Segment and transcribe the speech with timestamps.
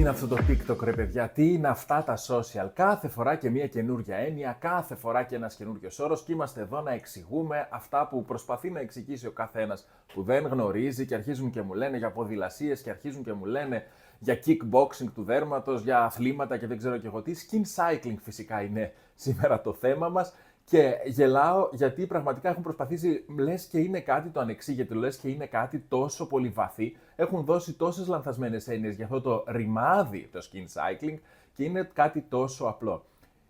[0.00, 3.50] Τι είναι αυτό το TikTok ρε παιδιά, τι είναι αυτά τα social; Κάθε φορά και
[3.50, 8.08] μια καινούργια έννοια, κάθε φορά και ένας καινούριος όρος και είμαστε εδώ να εξηγούμε αυτά
[8.08, 12.10] που προσπαθεί να εξηγήσει ο καθένας που δεν γνωρίζει και αρχίζουν και μου λένε για
[12.10, 13.84] ποδηλασίες και αρχίζουν και μου λένε
[14.18, 17.32] για kickboxing του δέρματος, για αθλήματα και δεν ξέρω και εγώ τι.
[17.36, 20.34] Skin cycling φυσικά είναι σήμερα το θέμα μας.
[20.64, 25.46] Και γελάω γιατί πραγματικά έχουν προσπαθήσει, λες και είναι κάτι το ανεξήγητο, λες και είναι
[25.46, 26.96] κάτι τόσο πολύ βαθύ.
[27.20, 31.18] Έχουν δώσει τόσες λανθασμένες έννοιες για αυτό το ρημάδι, το skin cycling,
[31.54, 33.04] και είναι κάτι τόσο απλό.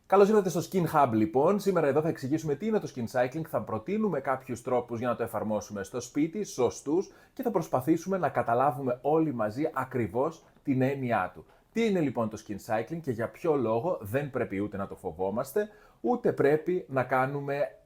[0.06, 1.60] Καλώς ήρθατε στο Skin Hub λοιπόν.
[1.60, 5.16] Σήμερα εδώ θα εξηγήσουμε τι είναι το skin cycling, θα προτείνουμε κάποιους τρόπους για να
[5.16, 11.30] το εφαρμόσουμε στο σπίτι, σωστούς και θα προσπαθήσουμε να καταλάβουμε όλοι μαζί ακριβώς την έννοιά
[11.34, 11.44] του.
[11.72, 14.94] Τι είναι λοιπόν το skin cycling και για ποιο λόγο δεν πρέπει ούτε να το
[14.94, 15.68] φοβόμαστε,
[16.00, 17.76] ούτε πρέπει να κάνουμε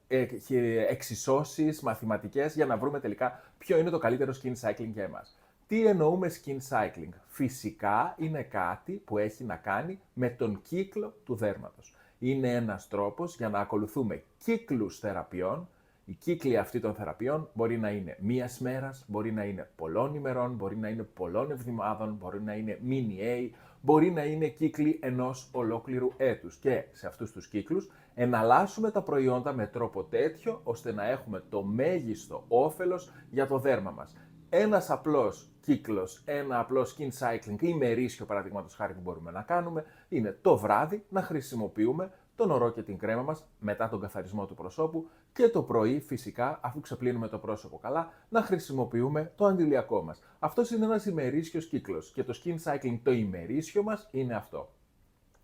[0.88, 5.38] εξισώσεις μαθηματικές για να βρούμε τελικά ποιο είναι το καλύτερο skin cycling για εμάς.
[5.74, 11.34] Τι εννοούμε skin cycling; Φυσικά είναι κάτι που έχει να κάνει με τον κύκλο του
[11.34, 11.94] δέρματος.
[12.18, 15.68] Είναι ένας τρόπος για να ακολουθούμε κύκλους θεραπείων.
[16.04, 20.54] Οι κύκλοι αυτοί των θεραπείων μπορεί να είναι μίας μέρας, μπορεί να είναι πολλών ημερών,
[20.54, 23.50] μπορεί να είναι πολλών εβδομάδων, μπορεί να είναι mini A,
[23.80, 26.56] μπορεί να είναι κύκλοι ενός ολόκληρου έτους.
[26.56, 31.62] Και σε αυτούς τους κύκλους εναλλάσσουμε τα προϊόντα με τρόπο τέτοιο ώστε να έχουμε το
[31.62, 34.16] μέγιστο όφελος για το δέρμα μας.
[34.48, 39.84] Ένας απλός κύκλος, ένα απλό skin cycling ή μερίσιο παραδείγματος χάρη που μπορούμε να κάνουμε
[40.08, 44.54] είναι το βράδυ να χρησιμοποιούμε το νερό και την κρέμα μας μετά τον καθαρισμό του
[44.54, 50.22] προσώπου και το πρωί φυσικά αφού ξεπλύνουμε το πρόσωπο καλά να χρησιμοποιούμε το αντιλιακό μας.
[50.38, 54.68] Αυτός είναι ένας ημερήσιος κύκλος και το skin cycling το ημερήσιο μας είναι αυτό.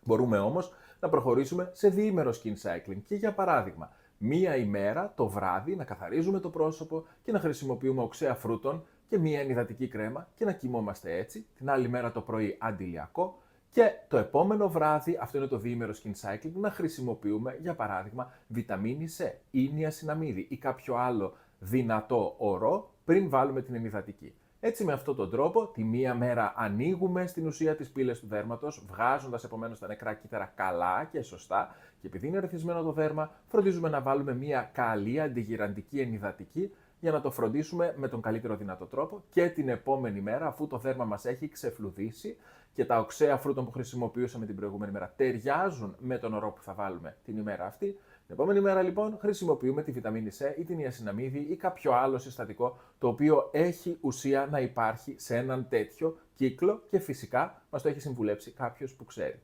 [0.05, 5.77] Μπορούμε όμως να προχωρήσουμε σε διήμερο skin cycling και για παράδειγμα μία ημέρα το βράδυ
[5.77, 10.53] να καθαρίζουμε το πρόσωπο και να χρησιμοποιούμε οξέα φρούτων και μία ενυδατική κρέμα και να
[10.53, 13.39] κοιμόμαστε έτσι, την άλλη μέρα το πρωί αντιλιακό
[13.71, 19.09] και το επόμενο βράδυ, αυτό είναι το διήμερο skin cycling, να χρησιμοποιούμε για παράδειγμα βιταμίνη
[19.19, 24.35] C ή νιασιναμίδη ή κάποιο άλλο δυνατό ορό πριν βάλουμε την ενυδατική.
[24.61, 28.85] Έτσι με αυτόν τον τρόπο, τη μία μέρα ανοίγουμε στην ουσία τις πύλες του δέρματος,
[28.91, 33.89] βγάζοντας επομένως τα νεκρά κύτταρα καλά και σωστά και επειδή είναι ρεθισμένο το δέρμα, φροντίζουμε
[33.89, 39.23] να βάλουμε μία καλή αντιγυραντική ενυδατική για να το φροντίσουμε με τον καλύτερο δυνατό τρόπο
[39.31, 42.37] και την επόμενη μέρα, αφού το δέρμα μας έχει ξεφλουδίσει
[42.75, 46.75] και τα οξέα φρούτων που χρησιμοποιούσαμε την προηγούμενη μέρα ταιριάζουν με τον ορό που θα
[46.75, 47.87] βάλουμε την ημέρα αυτή,
[48.27, 52.79] την επόμενη μέρα λοιπόν χρησιμοποιούμε τη βιταμίνη C ή την ιασιναμίδη ή κάποιο άλλο συστατικό
[52.99, 58.01] το οποίο έχει ουσία να υπάρχει σε έναν τέτοιο κύκλο και φυσικά μας το έχει
[58.01, 59.41] συμβουλέψει κάποιος που ξέρει.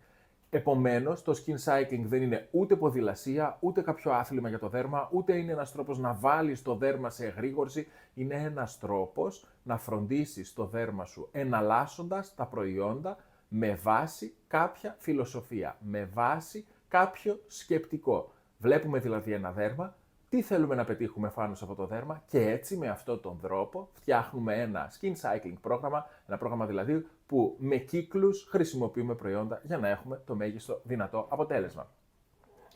[0.56, 5.36] Επομένως, το skin cycling δεν είναι ούτε ποδηλασία, ούτε κάποιο άθλημα για το δέρμα, ούτε
[5.36, 7.86] είναι ένας τρόπος να βάλεις το δέρμα σε εγρήγορση.
[8.14, 13.16] Είναι ένας τρόπος να φροντίσεις το δέρμα σου εναλλάσσοντας τα προϊόντα
[13.48, 18.32] με βάση κάποια φιλοσοφία, με βάση κάποιο σκεπτικό.
[18.58, 19.96] Βλέπουμε δηλαδή ένα δέρμα,
[20.28, 23.88] τι θέλουμε να πετύχουμε πάνω σε αυτό το δέρμα και έτσι με αυτόν τον τρόπο
[23.92, 29.88] φτιάχνουμε ένα skin cycling πρόγραμμα, ένα πρόγραμμα δηλαδή που με κύκλους χρησιμοποιούμε προϊόντα για να
[29.88, 31.90] έχουμε το μέγιστο δυνατό αποτέλεσμα.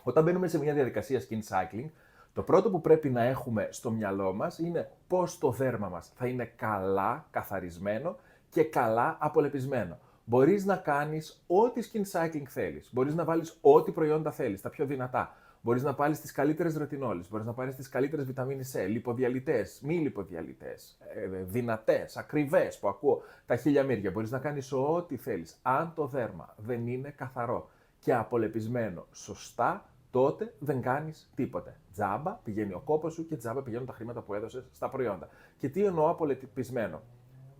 [0.02, 1.90] Όταν μπαίνουμε σε μια διαδικασία skin cycling,
[2.32, 6.26] το πρώτο που πρέπει να έχουμε στο μυαλό μας είναι πώς το δέρμα μας θα
[6.26, 8.16] είναι καλά καθαρισμένο
[8.50, 9.98] και καλά απολεπισμένο.
[10.24, 12.88] Μπορείς να κάνεις ό,τι skin cycling θέλεις.
[12.92, 15.34] Μπορείς να βάλεις ό,τι προϊόντα θέλεις, τα πιο δυνατά.
[15.62, 19.94] Μπορείς να πάρει τις καλύτερες ρετινόλες, μπορείς να πάρεις τις καλύτερες βιταμίνη C, λιποδιαλυτές, μη
[19.94, 24.10] λιποδιαλυτές, ε, δυνατές, ακριβές που ακούω τα χίλια μύρια.
[24.10, 25.58] Μπορείς να κάνεις ό,τι θέλεις.
[25.62, 31.76] Αν το δέρμα δεν είναι καθαρό και απολεπισμένο σωστά, τότε δεν κάνεις τίποτε.
[31.92, 35.28] Τζάμπα πηγαίνει ο κόπος σου και τζάμπα πηγαίνουν τα χρήματα που έδωσες στα προϊόντα.
[35.58, 37.02] Και τι εννοώ απολεπισμένο;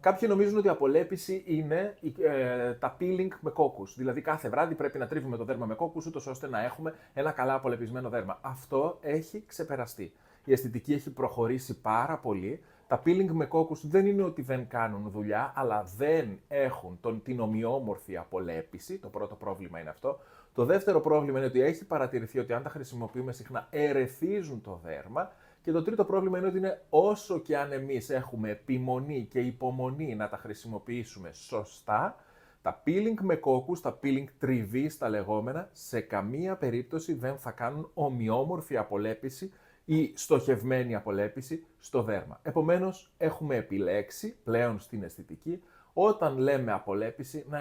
[0.00, 3.94] Κάποιοι νομίζουν ότι η απολέπιση είναι ε, τα peeling με κόκκους.
[3.96, 7.30] Δηλαδή, κάθε βράδυ πρέπει να τρίβουμε το δέρμα με κόκκους, ούτως ώστε να έχουμε ένα
[7.30, 8.38] καλά απολεπισμένο δέρμα.
[8.40, 10.12] Αυτό έχει ξεπεραστεί.
[10.44, 12.60] Η αισθητική έχει προχωρήσει πάρα πολύ.
[12.86, 17.40] Τα peeling με κόκκους δεν είναι ότι δεν κάνουν δουλειά, αλλά δεν έχουν τον, την
[17.40, 18.98] ομοιόμορφη απολέπιση.
[18.98, 20.18] Το πρώτο πρόβλημα είναι αυτό.
[20.54, 25.32] Το δεύτερο πρόβλημα είναι ότι έχει παρατηρηθεί ότι αν τα χρησιμοποιούμε συχνά, ερεθίζουν το δέρμα
[25.62, 30.14] και το τρίτο πρόβλημα είναι ότι είναι όσο και αν εμείς έχουμε επιμονή και υπομονή
[30.14, 32.16] να τα χρησιμοποιήσουμε σωστά,
[32.62, 37.90] τα peeling με κόκκους, τα peeling τριβής στα λεγόμενα, σε καμία περίπτωση δεν θα κάνουν
[37.94, 39.52] ομοιόμορφη απολέπιση
[39.84, 42.40] ή στοχευμένη απολέπιση στο δέρμα.
[42.42, 47.58] Επομένως, έχουμε επιλέξει πλέον στην αισθητική όταν λέμε απολέπιση να,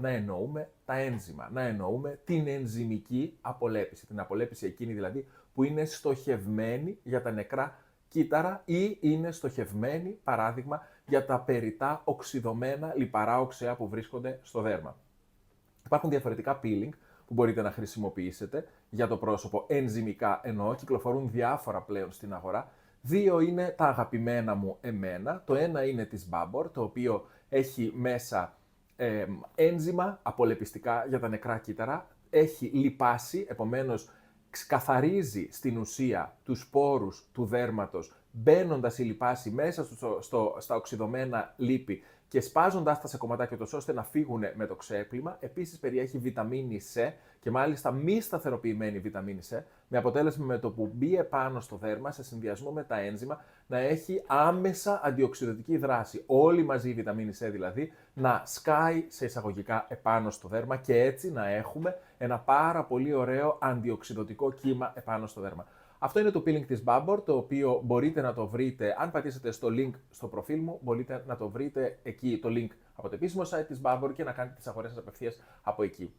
[0.00, 5.84] να εννοούμε τα ένζημα, να εννοούμε την ενζημική απολέπιση, την απολέπιση εκείνη δηλαδή που είναι
[5.84, 7.78] στοχευμένη για τα νεκρά
[8.08, 14.96] κύτταρα ή είναι στοχευμένη, παράδειγμα, για τα περιτά οξυδωμένα λιπαρά οξέα που βρίσκονται στο δέρμα.
[15.84, 16.90] Υπάρχουν διαφορετικά peeling
[17.26, 22.70] που μπορείτε να χρησιμοποιήσετε για το πρόσωπο ενζημικά εννοώ, κυκλοφορούν διάφορα πλέον στην αγορά.
[23.00, 25.42] Δύο είναι τα αγαπημένα μου εμένα.
[25.46, 28.56] Το ένα είναι της Babor, το οποίο έχει μέσα
[28.96, 34.08] ε, ένζημα απολεπιστικά για τα νεκρά κύτταρα, έχει λιπάσει, επομένως
[34.66, 41.54] καθαρίζει στην ουσία τους σπόρους του δέρματος, μπαίνοντας η λιπάση μέσα στο, στο, στα οξυδωμένα
[41.56, 42.02] λίπη
[42.32, 45.36] και σπάζοντάς τα σε κομματάκια τόσο ώστε να φύγουν με το ξέπλυμα.
[45.40, 49.58] Επίσης περιέχει βιταμίνη C και μάλιστα μη σταθεροποιημένη βιταμίνη C,
[49.88, 53.78] με αποτέλεσμα με το που μπει επάνω στο δέρμα σε συνδυασμό με τα ένζημα να
[53.78, 56.22] έχει άμεσα αντιοξυδοτική δράση.
[56.26, 61.32] Όλη μαζί η βιταμίνη C δηλαδή να σκάει σε εισαγωγικά επάνω στο δέρμα και έτσι
[61.32, 65.66] να έχουμε ένα πάρα πολύ ωραίο αντιοξυδοτικό κύμα επάνω στο δέρμα.
[66.04, 69.68] Αυτό είναι το peeling της Babor, το οποίο μπορείτε να το βρείτε, αν πατήσετε στο
[69.70, 73.66] link στο προφίλ μου, μπορείτε να το βρείτε εκεί, το link από το επίσημο site
[73.66, 76.12] της Babor και να κάνετε τις αγορές σας απευθείας από εκεί.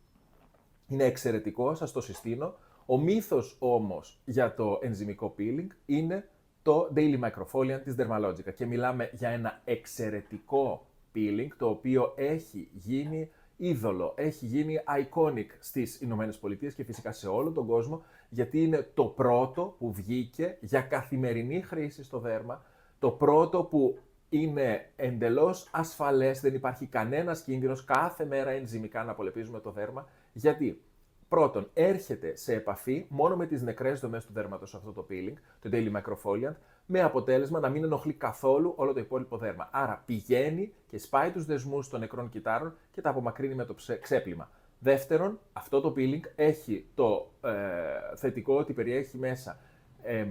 [0.88, 2.56] Είναι εξαιρετικό, σας το συστήνω.
[2.86, 6.30] Ο μύθος όμως για το ενζημικό peeling είναι
[6.62, 10.86] το Daily Microfoliant της Dermalogica και μιλάμε για ένα εξαιρετικό
[11.16, 17.28] peeling το οποίο έχει γίνει είδωλο, έχει γίνει iconic στις Ηνωμένες Πολιτείες και φυσικά σε
[17.28, 18.04] όλο τον κόσμο
[18.34, 22.64] γιατί είναι το πρώτο που βγήκε για καθημερινή χρήση στο δέρμα,
[23.00, 23.98] το πρώτο που
[24.30, 30.08] είναι εντελώς ασφαλές, δεν υπάρχει κανένας κίνδυνος κάθε μέρα ενζημικά να απολεπίζουμε το δέρμα.
[30.34, 30.82] Γιατί
[31.28, 35.70] πρώτον έρχεται σε επαφή μόνο με τις νεκρές δομές του δέρματος αυτό το peeling, το
[35.72, 39.70] Daily Microfoliant, με αποτέλεσμα να μην ενοχλεί καθόλου όλο το υπόλοιπο δέρμα.
[39.72, 44.50] Άρα πηγαίνει και σπάει τους δεσμούς των νεκρών κυτάρων και τα απομακρύνει με το ξέπλυμα.
[44.84, 49.60] Δεύτερον, αυτό το peeling έχει το ε, θετικό ότι περιέχει μέσα
[50.02, 50.28] ε,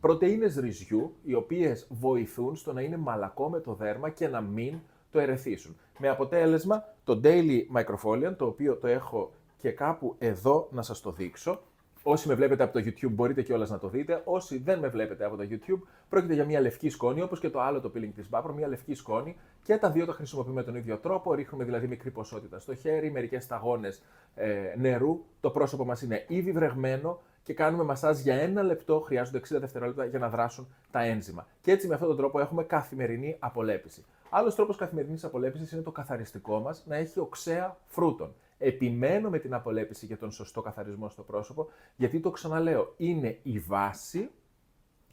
[0.00, 4.78] πρωτεΐνες ρυζιού, οι οποίες βοηθούν στο να είναι μαλακό με το δέρμα και να μην
[5.10, 5.76] το ερεθίσουν.
[5.98, 11.10] Με αποτέλεσμα το Daily Microfoliant, το οποίο το έχω και κάπου εδώ να σας το
[11.12, 11.60] δείξω,
[12.02, 14.22] Όσοι με βλέπετε από το YouTube μπορείτε κιόλας να το δείτε.
[14.24, 17.60] Όσοι δεν με βλέπετε από το YouTube, πρόκειται για μια λευκή σκόνη, όπως και το
[17.60, 19.36] άλλο το peeling της Vapor, μια λευκή σκόνη
[19.68, 21.34] και τα δύο τα χρησιμοποιούμε τον ίδιο τρόπο.
[21.34, 24.02] Ρίχνουμε δηλαδή μικρή ποσότητα στο χέρι, μερικές σταγόνες
[24.34, 25.24] ε, νερού.
[25.40, 29.00] Το πρόσωπο μας είναι ήδη βρεγμένο και κάνουμε μασάζ για ένα λεπτό.
[29.00, 31.46] Χρειάζονται 60 δευτερόλεπτα για να δράσουν τα ένζημα.
[31.62, 34.04] Και έτσι με αυτόν τον τρόπο έχουμε καθημερινή απολέπιση.
[34.30, 38.34] Άλλος τρόπος καθημερινής απολέπισης είναι το καθαριστικό μας να έχει οξέα φρούτων.
[38.58, 43.58] Επιμένω με την απολέπιση για τον σωστό καθαρισμό στο πρόσωπο, γιατί το ξαναλέω, είναι η
[43.58, 44.30] βάση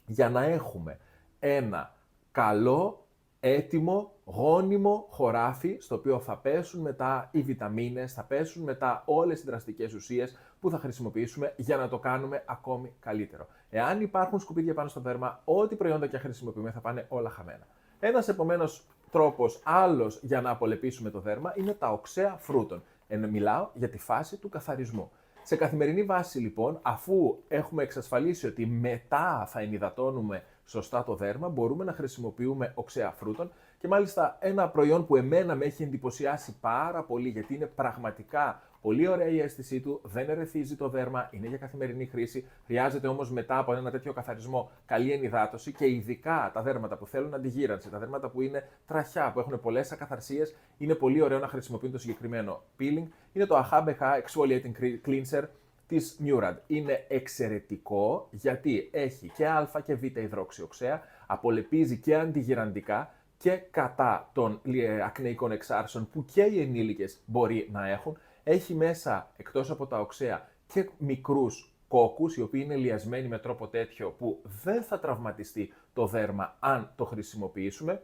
[0.06, 0.98] για να έχουμε
[1.38, 1.94] ένα
[2.32, 3.05] καλό,
[3.46, 9.44] έτοιμο, γόνιμο χωράφι, στο οποίο θα πέσουν μετά οι βιταμίνες, θα πέσουν μετά όλες οι
[9.46, 13.46] δραστικές ουσίες που θα χρησιμοποιήσουμε για να το κάνουμε ακόμη καλύτερο.
[13.70, 17.66] Εάν υπάρχουν σκουπίδια πάνω στο δέρμα, ό,τι προϊόντα και χρησιμοποιούμε θα πάνε όλα χαμένα.
[18.00, 22.82] Ένας επομένως τρόπος άλλος για να απολεπίσουμε το δέρμα είναι τα οξέα φρούτων.
[23.08, 25.10] Ενώ μιλάω για τη φάση του καθαρισμού.
[25.42, 31.84] Σε καθημερινή βάση λοιπόν, αφού έχουμε εξασφαλίσει ότι μετά θα ενυδατώνουμε σωστά το δέρμα, μπορούμε
[31.84, 37.28] να χρησιμοποιούμε οξέα φρούτων και μάλιστα ένα προϊόν που εμένα με έχει εντυπωσιάσει πάρα πολύ
[37.28, 42.06] γιατί είναι πραγματικά Πολύ ωραία η αίσθησή του, δεν ερεθίζει το δέρμα, είναι για καθημερινή
[42.06, 42.44] χρήση.
[42.66, 47.34] Χρειάζεται όμως μετά από ένα τέτοιο καθαρισμό καλή ενυδάτωση και ειδικά τα δέρματα που θέλουν
[47.34, 51.92] αντιγύρανση, τα δέρματα που είναι τραχιά, που έχουν πολλές ακαθαρσίες, είναι πολύ ωραίο να χρησιμοποιούν
[51.92, 53.06] το συγκεκριμένο peeling.
[53.32, 54.72] Είναι το AHA BH Exfoliating
[55.06, 55.42] Cleanser
[55.86, 56.54] της Murad.
[56.66, 64.60] Είναι εξαιρετικό γιατί έχει και α και β υδρόξιοξέα, απολεπίζει και αντιγυραντικά και κατά των
[64.64, 70.00] ε, ακνεϊκών εξάρσεων που και οι ενήλικες μπορεί να έχουν έχει μέσα, εκτός από τα
[70.00, 75.72] οξέα, και μικρούς κόκκους, οι οποίοι είναι λιασμένοι με τρόπο τέτοιο που δεν θα τραυματιστεί
[75.92, 78.02] το δέρμα αν το χρησιμοποιήσουμε.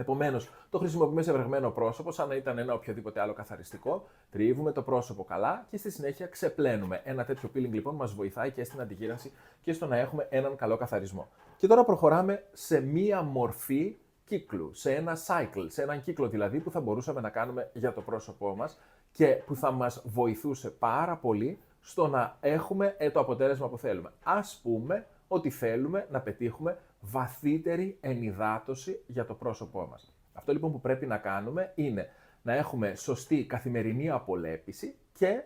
[0.00, 4.08] Επομένως, το χρησιμοποιούμε σε βρεγμένο πρόσωπο, σαν να ήταν ένα οποιοδήποτε άλλο καθαριστικό.
[4.30, 7.00] Τρίβουμε το πρόσωπο καλά και στη συνέχεια ξεπλένουμε.
[7.04, 10.76] Ένα τέτοιο peeling λοιπόν μας βοηθάει και στην αντιγύρανση και στο να έχουμε έναν καλό
[10.76, 11.28] καθαρισμό.
[11.56, 16.70] Και τώρα προχωράμε σε μία μορφή κύκλου, σε ένα cycle, σε έναν κύκλο δηλαδή που
[16.70, 18.78] θα μπορούσαμε να κάνουμε για το πρόσωπό μας
[19.12, 24.12] και που θα μας βοηθούσε πάρα πολύ στο να έχουμε ε, το αποτέλεσμα που θέλουμε.
[24.22, 30.12] Ας πούμε ότι θέλουμε να πετύχουμε βαθύτερη ενυδάτωση για το πρόσωπό μας.
[30.32, 32.08] Αυτό λοιπόν που πρέπει να κάνουμε είναι
[32.42, 35.42] να έχουμε σωστή καθημερινή απολέπιση και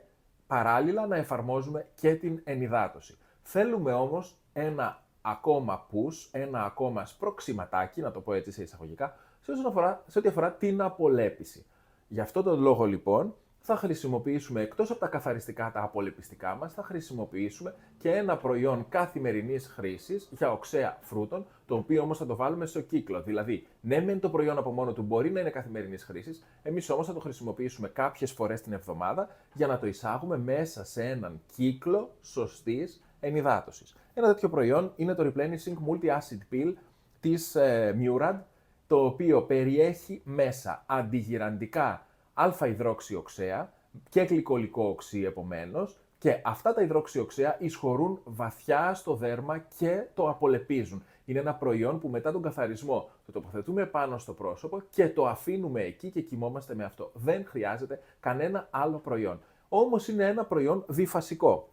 [0.46, 3.18] παράλληλα να εφαρμόζουμε και την ενυδάτωση.
[3.42, 9.52] Θέλουμε όμως ένα ακόμα push, ένα ακόμα σπροξηματάκι, να το πω έτσι σε εισαγωγικά, σε,
[9.66, 11.66] αφορά, σε ό,τι αφορά την απολέπιση.
[12.08, 16.82] Γι' αυτό τον λόγο λοιπόν θα χρησιμοποιήσουμε εκτός από τα καθαριστικά τα απολεπιστικά μας, θα
[16.82, 22.66] χρησιμοποιήσουμε και ένα προϊόν καθημερινής χρήσης για οξέα φρούτων, το οποίο όμως θα το βάλουμε
[22.66, 23.22] στο κύκλο.
[23.22, 27.06] Δηλαδή, ναι μεν το προϊόν από μόνο του μπορεί να είναι καθημερινής χρήσης, εμείς όμως
[27.06, 32.10] θα το χρησιμοποιήσουμε κάποιες φορές την εβδομάδα για να το εισάγουμε μέσα σε έναν κύκλο
[32.22, 33.94] σωστής ενυδάτωσης.
[34.14, 36.72] Ένα τέτοιο προϊόν είναι το Replenishing Multi-Acid Pill
[37.20, 38.38] της ε, Murad,
[38.86, 43.72] το οποίο περιέχει μέσα αντιγυραντικά α-υδρόξιοξέα
[44.08, 51.02] και γλυκολικό οξύ επομένως, και αυτά τα υδρόξιοξέα εισχωρούν βαθιά στο δέρμα και το απολεπίζουν.
[51.24, 55.82] Είναι ένα προϊόν που μετά τον καθαρισμό το τοποθετούμε πάνω στο πρόσωπο και το αφήνουμε
[55.82, 57.10] εκεί και κοιμόμαστε με αυτό.
[57.14, 59.40] Δεν χρειάζεται κανένα άλλο προϊόν.
[59.68, 61.68] Όμως είναι ένα προϊόν διφασικό.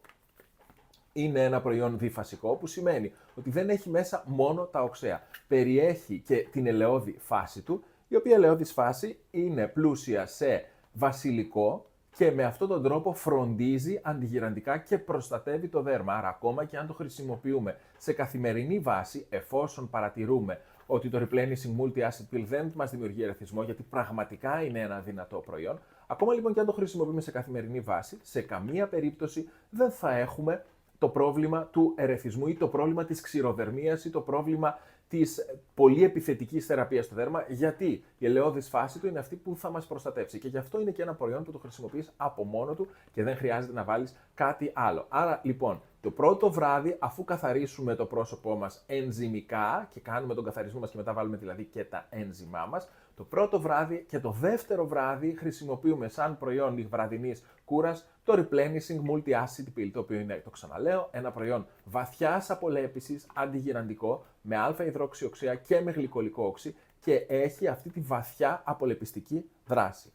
[1.13, 5.21] Είναι ένα προϊόν διφασικό που σημαίνει ότι δεν έχει μέσα μόνο τα οξέα.
[5.47, 11.85] Περιέχει και την ελαιόδη φάση του η οποία ελαιόδης φάση είναι πλούσια σε βασιλικό
[12.15, 16.13] και με αυτόν τον τρόπο φροντίζει αντιγυραντικά και προστατεύει το δέρμα.
[16.13, 22.35] Άρα ακόμα και αν το χρησιμοποιούμε σε καθημερινή βάση, εφόσον παρατηρούμε ότι το Replenishing Multi-Acid
[22.35, 26.65] Pill δεν μας δημιουργεί ερεθισμό, γιατί πραγματικά είναι ένα δυνατό προϊόν, ακόμα λοιπόν και αν
[26.65, 30.65] το χρησιμοποιούμε σε καθημερινή βάση, σε καμία περίπτωση δεν θα έχουμε
[30.97, 34.77] το πρόβλημα του ερεθισμού ή το πρόβλημα της ξηροδερμίας ή το πρόβλημα
[35.09, 39.69] της πολύ επιθετικής θεραπείας στο δέρμα, γιατί η ελαιώδη φάση του είναι αυτή που θα
[39.69, 40.39] μας προστατεύσει.
[40.39, 43.35] Και γι' αυτό είναι και ένα προϊόν που το χρησιμοποιείς από μόνο του και δεν
[43.35, 45.05] χρειάζεται να βάλεις κάτι άλλο.
[45.09, 50.79] Άρα λοιπόν, το πρώτο βράδυ, αφού καθαρίσουμε το πρόσωπό μας ενζημικά και κάνουμε τον καθαρισμό
[50.79, 52.89] μας και μετά βάλουμε δηλαδή και τα ένζημά μας,
[53.19, 59.77] το πρώτο βράδυ και το δεύτερο βράδυ χρησιμοποιούμε σαν προϊόν βραδινής κούρας το Replenishing Multi-Acid
[59.77, 65.91] Pill, το οποίο είναι, το ξαναλέω, ένα προϊόν βαθιάς απολέπιση, αντιγυραντικό, με α-υδροξιοξέα και με
[65.91, 70.11] γλυκολικό όξι και έχει αυτή τη βαθιά απολεπιστική δράση.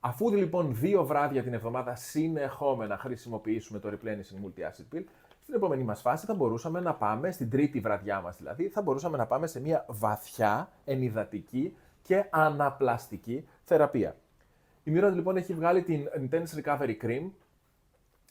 [0.00, 5.04] Αφού λοιπόν δύο βράδια την εβδομάδα συνεχόμενα χρησιμοποιήσουμε το Replenishing Multi-Acid Pill,
[5.42, 9.16] στην επόμενη μας φάση θα μπορούσαμε να πάμε, στην τρίτη βραδιά μας δηλαδή, θα μπορούσαμε
[9.16, 14.16] να πάμε σε μια βαθιά, ενυδατική και αναπλαστική θεραπεία.
[14.84, 17.30] Η Mirror λοιπόν έχει βγάλει την Intense Recovery Cream,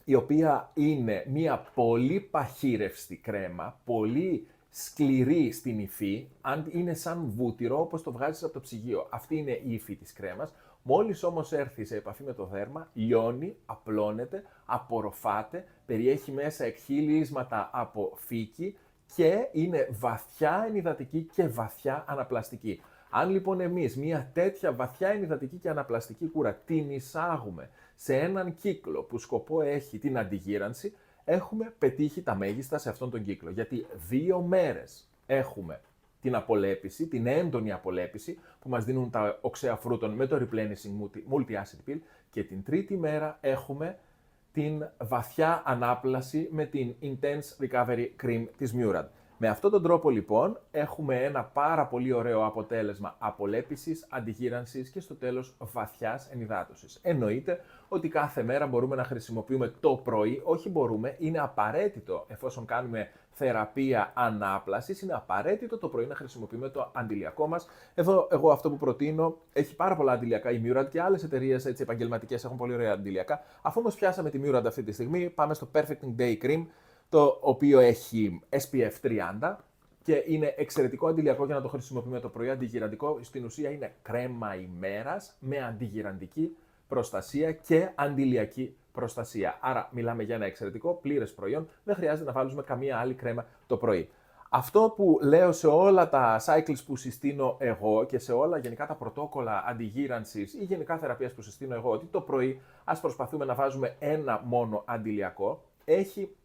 [0.03, 7.79] η οποία είναι μια πολύ παχύρευστη κρέμα, πολύ σκληρή στην υφή, αν είναι σαν βούτυρο
[7.79, 9.07] όπως το βγάζεις από το ψυγείο.
[9.09, 10.53] Αυτή είναι η υφή της κρέμας.
[10.83, 18.11] Μόλις όμως έρθει σε επαφή με το δέρμα, λιώνει, απλώνεται, απορροφάται, περιέχει μέσα εκχύλισματα από
[18.15, 18.77] φύκη
[19.15, 22.81] και είναι βαθιά ενυδατική και βαθιά αναπλαστική.
[23.13, 29.01] Αν λοιπόν εμείς μια τέτοια βαθιά ενυδατική και αναπλαστική κούρα την εισάγουμε σε έναν κύκλο
[29.01, 33.49] που σκοπό έχει την αντιγύρανση, έχουμε πετύχει τα μέγιστα σε αυτόν τον κύκλο.
[33.49, 35.81] Γιατί δύο μέρες έχουμε
[36.21, 41.89] την απολέπιση, την έντονη απολέπιση που μας δίνουν τα οξέα φρούτων με το replenishing multi-acid
[41.89, 41.99] pill
[42.31, 43.97] και την τρίτη μέρα έχουμε
[44.53, 49.05] την βαθιά ανάπλαση με την Intense Recovery Cream της Murad.
[49.43, 55.15] Με αυτόν τον τρόπο λοιπόν έχουμε ένα πάρα πολύ ωραίο αποτέλεσμα απολέπισης, αντιγύρανσης και στο
[55.15, 56.99] τέλος βαθιάς ενυδάτωσης.
[57.01, 63.09] Εννοείται ότι κάθε μέρα μπορούμε να χρησιμοποιούμε το πρωί, όχι μπορούμε, είναι απαραίτητο εφόσον κάνουμε
[63.31, 67.67] θεραπεία ανάπλασης, είναι απαραίτητο το πρωί να χρησιμοποιούμε το αντιλιακό μας.
[67.95, 71.83] Εδώ εγώ αυτό που προτείνω, έχει πάρα πολλά αντιλιακά η Murad και άλλες εταιρείες έτσι,
[71.83, 73.41] επαγγελματικές έχουν πολύ ωραία αντιλιακά.
[73.61, 76.65] Αφού όμως πιάσαμε τη Murad αυτή τη στιγμή, πάμε στο Perfecting Day Cream,
[77.11, 78.91] το οποίο έχει SPF
[79.41, 79.55] 30
[80.03, 82.49] και είναι εξαιρετικό αντιλιακό για να το χρησιμοποιούμε το πρωί.
[82.49, 86.55] Αντιγυραντικό στην ουσία είναι κρέμα ημέρας με αντιγυραντική
[86.87, 89.57] προστασία και αντιλιακή προστασία.
[89.61, 93.77] Άρα μιλάμε για ένα εξαιρετικό πλήρες προϊόν, δεν χρειάζεται να βάλουμε καμία άλλη κρέμα το
[93.77, 94.09] πρωί.
[94.49, 98.93] Αυτό που λέω σε όλα τα cycles που συστήνω εγώ και σε όλα γενικά τα
[98.93, 103.95] πρωτόκολλα αντιγύρανσης ή γενικά θεραπείας που συστήνω εγώ, ότι το πρωί ας προσπαθούμε να βάζουμε
[103.99, 106.35] ένα μόνο αντιλιακό, έχει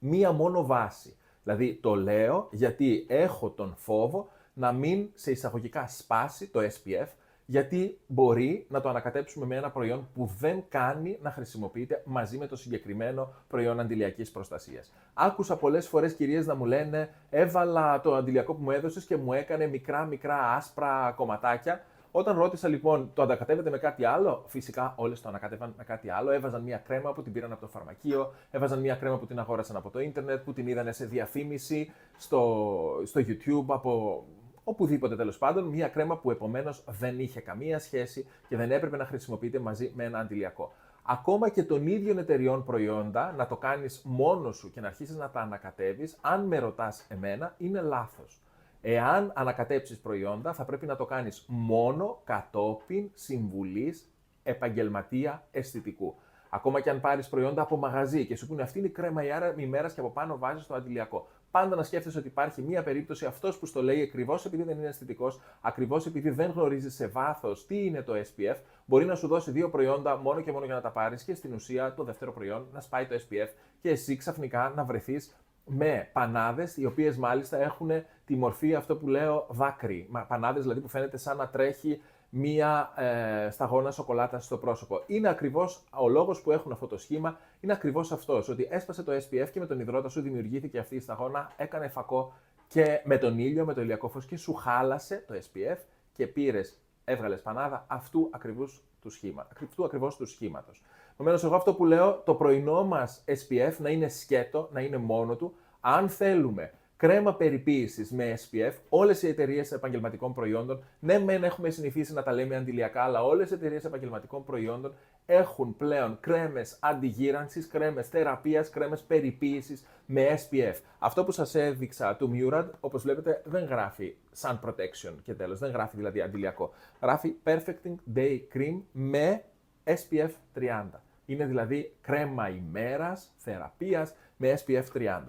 [0.00, 1.16] μία μόνο βάση.
[1.42, 7.06] Δηλαδή το λέω γιατί έχω τον φόβο να μην σε εισαγωγικά σπάσει το SPF,
[7.46, 12.46] γιατί μπορεί να το ανακατέψουμε με ένα προϊόν που δεν κάνει να χρησιμοποιείται μαζί με
[12.46, 14.92] το συγκεκριμένο προϊόν αντιλιακής προστασίας.
[15.14, 19.32] Άκουσα πολλές φορές κυρίες να μου λένε έβαλα το αντιλιακό που μου έδωσες και μου
[19.32, 25.20] έκανε μικρά μικρά άσπρα κομματάκια όταν ρώτησα λοιπόν, το ανακατεύετε με κάτι άλλο, φυσικά όλες
[25.20, 26.30] το ανακατεύαν με κάτι άλλο.
[26.30, 29.76] Έβαζαν μια κρέμα που την πήραν από το φαρμακείο, έβαζαν μια κρέμα που την αγόρασαν
[29.76, 34.24] από το ίντερνετ, που την είδαν σε διαφήμιση στο, στο YouTube, από
[34.64, 35.64] οπουδήποτε τέλος πάντων.
[35.64, 40.04] Μια κρέμα που επομένως δεν είχε καμία σχέση και δεν έπρεπε να χρησιμοποιείται μαζί με
[40.04, 40.72] ένα αντιλιακό.
[41.02, 45.30] Ακόμα και των ίδιων εταιριών προϊόντα να το κάνεις μόνος σου και να αρχίσεις να
[45.30, 48.40] τα ανακατεύεις, αν με ρωτάς εμένα, είναι λάθος.
[48.82, 54.10] Εάν ανακατέψεις προϊόντα, θα πρέπει να το κάνεις μόνο κατόπιν συμβουλής
[54.42, 56.14] επαγγελματία αισθητικού.
[56.50, 59.22] Ακόμα και αν πάρεις προϊόντα από μαγαζί και σου πούνε αυτή είναι η κρέμα
[59.56, 61.28] ημέρα και από πάνω βάζεις το αντιλιακό.
[61.50, 64.86] Πάντα να σκέφτεσαι ότι υπάρχει μία περίπτωση αυτός που στο λέει ακριβώς επειδή δεν είναι
[64.86, 69.50] αισθητικός, ακριβώς επειδή δεν γνωρίζει σε βάθος τι είναι το SPF, μπορεί να σου δώσει
[69.50, 72.66] δύο προϊόντα μόνο και μόνο για να τα πάρεις και στην ουσία το δεύτερο προϊόν
[72.72, 73.48] να σπάει το SPF
[73.80, 75.34] και εσύ ξαφνικά να βρεθείς
[75.64, 77.90] με πανάδες, οι οποίες μάλιστα έχουν
[78.24, 80.08] τη μορφή αυτό που λέω δάκρυ.
[80.28, 82.00] Πανάδες δηλαδή που φαίνεται σαν να τρέχει
[82.30, 85.02] μία ε, σταγόνα σοκολάτας στο πρόσωπο.
[85.06, 88.48] Είναι ακριβώς ο λόγος που έχουν αυτό το σχήμα, είναι ακριβώς αυτός.
[88.48, 92.32] Ότι έσπασε το SPF και με τον υδρότα σου δημιουργήθηκε αυτή η σταγόνα, έκανε φακό
[92.68, 95.76] και με τον ήλιο, με το ηλιακό φως και σου χάλασε το SPF
[96.12, 98.68] και πήρες, έβγαλες πανάδα αυτού ακριβώ
[99.00, 100.82] του σχήμα, αυτού ακριβώς του σχήματος.
[101.20, 105.36] Επομένως, εγώ αυτό που λέω, το πρωινό μας SPF να είναι σκέτο, να είναι μόνο
[105.36, 105.54] του.
[105.80, 112.12] Αν θέλουμε κρέμα περιποίησης με SPF, όλες οι εταιρείες επαγγελματικών προϊόντων, ναι, μεν έχουμε συνηθίσει
[112.12, 114.94] να τα λέμε αντιλιακά, αλλά όλες οι εταιρείες επαγγελματικών προϊόντων
[115.26, 120.74] έχουν πλέον κρέμες αντιγύρανσης, κρέμες θεραπείας, κρέμες περιποίησης με SPF.
[120.98, 125.70] Αυτό που σας έδειξα του Murad, όπως βλέπετε, δεν γράφει sun protection και τέλος, δεν
[125.70, 126.72] γράφει δηλαδή αντιλιακό.
[127.00, 129.44] Γράφει perfecting day cream με
[129.84, 131.00] SPF 30.
[131.30, 135.20] Είναι δηλαδή κρέμα ημέρας, θεραπείας με SPF 30.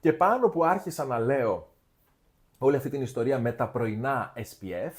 [0.00, 1.68] Και πάνω που άρχισα να λέω
[2.58, 4.92] όλη αυτή την ιστορία με τα πρωινά SPF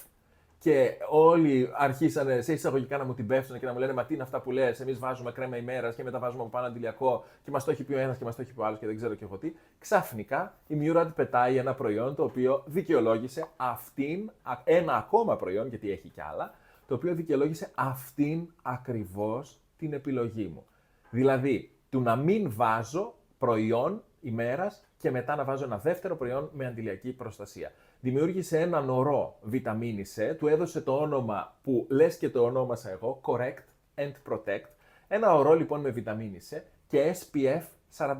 [0.59, 4.13] και όλοι αρχίσανε σε εισαγωγικά να μου την πέφτουν και να μου λένε Μα τι
[4.13, 7.51] είναι αυτά που λες, εμείς βάζουμε κρέμα ημέρας και μετά βάζουμε από πάνω αντιλιακό και
[7.51, 8.95] μας το έχει πει ο ένας και μας το έχει πει ο άλλος και δεν
[8.95, 9.53] ξέρω και εγώ τι.
[9.79, 14.31] Ξαφνικά η Murad πετάει ένα προϊόν το οποίο δικαιολόγησε αυτήν,
[14.63, 16.53] ένα ακόμα προϊόν, γιατί έχει κι άλλα,
[16.87, 20.65] το οποίο δικαιολόγησε αυτήν ακριβώς την επιλογή μου.
[21.09, 26.65] Δηλαδή, του να μην βάζω προϊόν ημέρας και μετά να βάζω ένα δεύτερο προϊόν με
[26.65, 27.71] αντιλιακή προστασία.
[27.99, 33.21] Δημιούργησε έναν ορό βιταμίνη C, του έδωσε το όνομα που λες και το ονόμασα εγώ,
[33.23, 33.63] Correct
[33.95, 34.67] and Protect,
[35.07, 37.63] ένα ορό λοιπόν με βιταμίνη C και SPF
[37.97, 38.15] 45,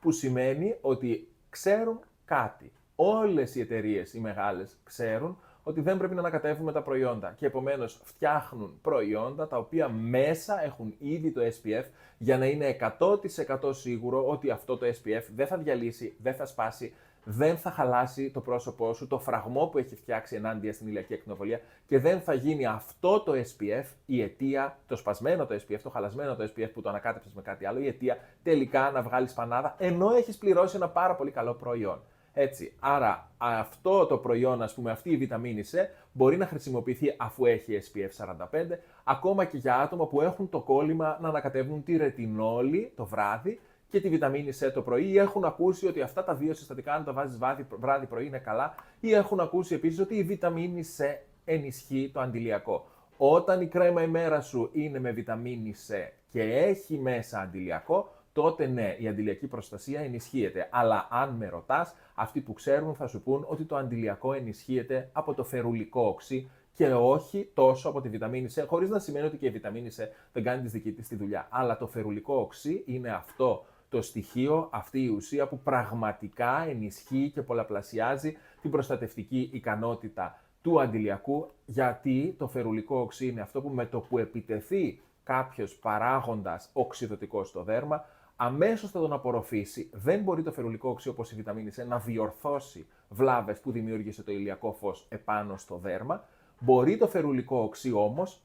[0.00, 2.72] που σημαίνει ότι ξέρουν κάτι.
[2.96, 8.00] Όλες οι εταιρείες, οι μεγάλες, ξέρουν ότι δεν πρέπει να ανακατεύουμε τα προϊόντα και επομένως
[8.04, 11.84] φτιάχνουν προϊόντα τα οποία μέσα έχουν ήδη το SPF
[12.18, 16.94] για να είναι 100% σίγουρο ότι αυτό το SPF δεν θα διαλύσει, δεν θα σπάσει,
[17.24, 21.60] δεν θα χαλάσει το πρόσωπό σου, το φραγμό που έχει φτιάξει ενάντια στην ηλιακή ακτινοβολία
[21.86, 26.36] και δεν θα γίνει αυτό το SPF η αιτία, το σπασμένο το SPF, το χαλασμένο
[26.36, 30.10] το SPF που το ανακάτεψες με κάτι άλλο, η αιτία τελικά να βγάλεις πανάδα ενώ
[30.10, 32.00] έχεις πληρώσει ένα πάρα πολύ καλό προϊόν.
[32.32, 35.78] Έτσι, άρα αυτό το προϊόν, ας πούμε, αυτή η βιταμίνη C
[36.12, 41.18] μπορεί να χρησιμοποιηθεί αφού έχει SPF 45, ακόμα και για άτομα που έχουν το κόλλημα
[41.20, 45.86] να ανακατεύουν τη ρετινόλη το βράδυ και τη βιταμίνη C το πρωί ή έχουν ακούσει
[45.86, 47.38] ότι αυτά τα δύο συστατικά αν τα βάζεις
[47.78, 51.04] βράδυ πρωί είναι καλά ή έχουν ακούσει επίσης ότι η βιταμίνη C
[51.44, 52.86] ενισχύει το αντιλιακό.
[53.16, 55.94] Όταν η κρέμα ημέρα σου είναι με βιταμίνη C
[56.28, 60.68] και έχει μέσα αντιλιακό, τότε ναι, η αντιλιακή προστασία ενισχύεται.
[60.70, 65.34] Αλλά αν με ρωτάς, αυτοί που ξέρουν θα σου πούν ότι το αντιλιακό ενισχύεται από
[65.34, 69.46] το φερουλικό οξύ και όχι τόσο από τη βιταμίνη C, χωρίς να σημαίνει ότι και
[69.46, 71.48] η βιταμίνη C δεν κάνει της δική της τη δουλειά.
[71.50, 77.42] Αλλά το φερουλικό οξύ είναι αυτό το στοιχείο, αυτή η ουσία που πραγματικά ενισχύει και
[77.42, 84.00] πολλαπλασιάζει την προστατευτική ικανότητα του αντιλιακού, γιατί το φερουλικό οξύ είναι αυτό που με το
[84.00, 88.04] που επιτεθεί κάποιος παράγοντας οξυδοτικό στο δέρμα,
[88.42, 89.90] αμέσως θα τον απορροφήσει.
[89.92, 94.32] Δεν μπορεί το φερουλικό οξύ όπως η βιταμίνη C να διορθώσει βλάβες που δημιούργησε το
[94.32, 96.24] ηλιακό φως επάνω στο δέρμα.
[96.58, 98.42] Μπορεί το φερουλικό οξύ όμως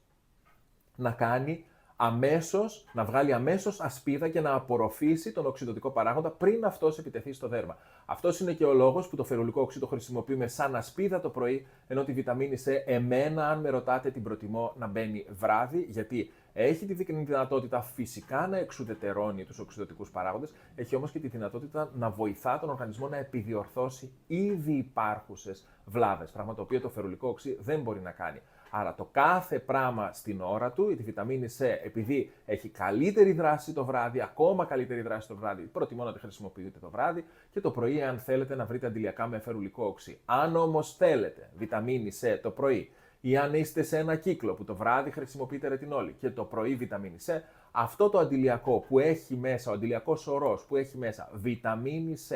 [0.96, 1.64] να κάνει
[1.96, 7.48] αμέσως, να βγάλει αμέσως ασπίδα και να απορροφήσει τον οξυδοτικό παράγοντα πριν αυτός επιτεθεί στο
[7.48, 7.76] δέρμα.
[8.06, 11.66] Αυτός είναι και ο λόγος που το φερουλικό οξύ το χρησιμοποιούμε σαν ασπίδα το πρωί,
[11.86, 16.86] ενώ τη βιταμίνη C, εμένα, αν με ρωτάτε, την προτιμώ να μπαίνει βράδυ, γιατί έχει
[16.86, 22.58] τη δυνατότητα φυσικά να εξουδετερώνει τους οξυδοτικούς παράγοντες, έχει όμως και τη δυνατότητα να βοηθά
[22.58, 26.30] τον οργανισμό να επιδιορθώσει ήδη υπάρχουσες βλάβες.
[26.30, 28.40] Πράγμα το οποίο το φερουλικό οξύ δεν μπορεί να κάνει.
[28.70, 33.84] Άρα το κάθε πράγμα στην ώρα του, η βιταμίνη C, επειδή έχει καλύτερη δράση το
[33.84, 38.02] βράδυ, ακόμα καλύτερη δράση το βράδυ, προτιμώ να τη χρησιμοποιείτε το βράδυ και το πρωί,
[38.02, 40.18] αν θέλετε να βρείτε αντιλιακά με φερουλικό οξύ.
[40.24, 42.90] Αν όμως θέλετε βιταμίνη C το πρωί
[43.28, 47.16] ή αν είστε σε ένα κύκλο που το βράδυ χρησιμοποιείτε ρετινόλη και το πρωί βιταμίνη
[47.26, 52.34] C, αυτό το αντιλιακό που έχει μέσα, ο αντιλιακός ορός που έχει μέσα βιταμίνη C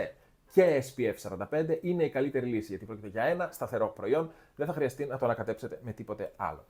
[0.53, 4.73] και SPF 45 είναι η καλύτερη λύση γιατί πρόκειται για ένα σταθερό προϊόν, δεν θα
[4.73, 6.65] χρειαστεί να το ανακατέψετε με τίποτε άλλο.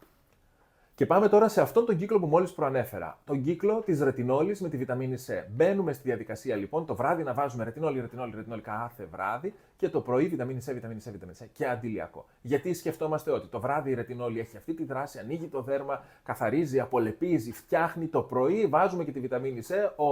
[1.01, 3.19] Και πάμε τώρα σε αυτόν τον κύκλο που μόλις προανέφερα.
[3.25, 5.45] Τον κύκλο της ρετινόλης με τη βιταμίνη C.
[5.51, 10.01] Μπαίνουμε στη διαδικασία λοιπόν το βράδυ να βάζουμε ρετινόλη, ρετινόλη, ρετινόλη κάθε βράδυ και το
[10.01, 12.27] πρωί βιταμίνη C, βιταμίνη C, βιταμίνη C και αντιλιακό.
[12.41, 16.81] Γιατί σκεφτόμαστε ότι το βράδυ η ρετινόλη έχει αυτή τη δράση, ανοίγει το δέρμα, καθαρίζει,
[16.81, 18.07] απολεπίζει, φτιάχνει.
[18.07, 20.05] Το πρωί βάζουμε και τη βιταμίνη C.
[20.05, 20.09] Ο,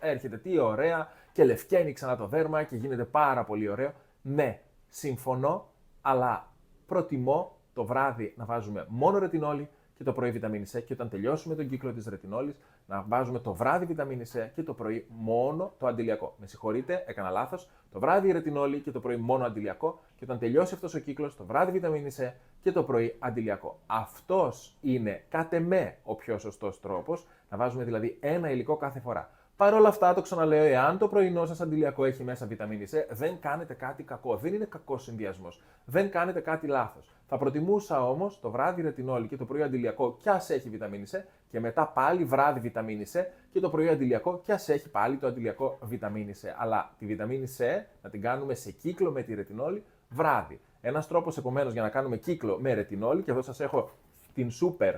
[0.00, 3.92] έρχεται τι ωραία και λευκαίνει ξανά το δέρμα και γίνεται πάρα πολύ ωραίο.
[4.22, 5.68] Ναι, συμφωνώ,
[6.02, 6.52] αλλά
[6.86, 9.68] προτιμώ το βράδυ να βάζουμε μόνο ρετινόλη
[9.98, 12.54] και το πρωί βιταμίνη C και όταν τελειώσουμε τον κύκλο της ρετινόλης
[12.86, 16.34] να βάζουμε το βράδυ βιταμίνη C και το πρωί μόνο το αντιλιακό.
[16.38, 17.68] Με συγχωρείτε, έκανα λάθος.
[17.92, 21.36] Το βράδυ η ρετινόλη και το πρωί μόνο αντιλιακό και όταν τελειώσει αυτός ο κύκλος,
[21.36, 22.32] το βράδυ βιταμίνη C
[22.62, 23.78] και το πρωί αντιλιακό.
[23.86, 29.30] Αυτός είναι κατ' εμέ ο πιο σωστός τρόπος, να βάζουμε δηλαδή ένα υλικό κάθε φορά.
[29.58, 33.38] Παρ' όλα αυτά, το ξαναλέω, εάν το πρωινό σας αντιλιακό έχει μέσα βιταμίνη C, δεν
[33.40, 34.36] κάνετε κάτι κακό.
[34.36, 35.62] Δεν είναι κακός συνδυασμός.
[35.84, 37.14] Δεν κάνετε κάτι λάθος.
[37.26, 41.18] Θα προτιμούσα όμως το βράδυ ρετινόλη και το πρωί αντιλιακό κι ας έχει βιταμίνη C
[41.50, 45.26] και μετά πάλι βράδυ βιταμίνη C και το πρωί αντιλιακό κι ας έχει πάλι το
[45.26, 46.48] αντιλιακό βιταμίνη C.
[46.58, 47.64] Αλλά τη βιταμίνη C
[48.02, 50.60] να την κάνουμε σε κύκλο με τη ρετινόλη βράδυ.
[50.80, 53.90] Ένας τρόπος επομένως για να κάνουμε κύκλο με ρετινόλη και εδώ σας έχω
[54.34, 54.94] την super